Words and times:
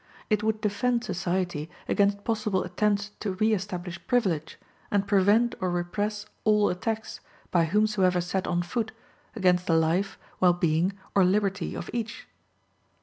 It 0.31 0.41
would 0.41 0.61
defend 0.61 1.03
society 1.03 1.69
against 1.87 2.23
possible 2.23 2.63
attempts 2.63 3.11
to 3.19 3.33
re 3.33 3.53
establish 3.53 3.99
privilege, 4.07 4.57
and 4.89 5.05
prevent 5.07 5.53
or 5.61 5.69
repress 5.69 6.25
all 6.43 6.69
attacks, 6.71 7.19
by 7.51 7.65
whomsoever 7.65 8.19
set 8.19 8.47
on 8.47 8.63
foot, 8.63 8.93
against 9.35 9.67
the 9.67 9.75
life, 9.77 10.17
well 10.39 10.53
being, 10.53 10.93
or 11.13 11.23
liberty 11.23 11.75
of 11.75 11.87
each. 11.93 12.25